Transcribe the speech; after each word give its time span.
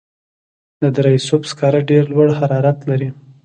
د 0.81 0.83
دره 0.95 1.11
صوف 1.27 1.43
سکاره 1.51 1.81
ډیر 1.89 2.03
لوړ 2.13 2.27
حرارت 2.39 2.79
لري. 2.89 3.09